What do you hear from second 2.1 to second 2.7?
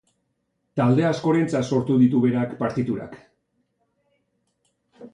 berak